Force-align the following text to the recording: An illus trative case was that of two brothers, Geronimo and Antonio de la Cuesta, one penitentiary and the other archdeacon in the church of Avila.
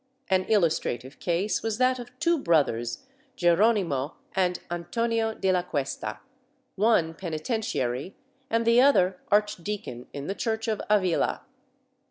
An 0.31 0.45
illus 0.45 0.79
trative 0.79 1.19
case 1.19 1.61
was 1.61 1.77
that 1.77 1.99
of 1.99 2.09
two 2.17 2.39
brothers, 2.39 3.05
Geronimo 3.35 4.15
and 4.35 4.57
Antonio 4.71 5.35
de 5.35 5.51
la 5.51 5.61
Cuesta, 5.61 6.19
one 6.75 7.13
penitentiary 7.13 8.15
and 8.49 8.65
the 8.65 8.81
other 8.81 9.19
archdeacon 9.29 10.07
in 10.11 10.25
the 10.25 10.33
church 10.33 10.67
of 10.67 10.81
Avila. 10.89 11.43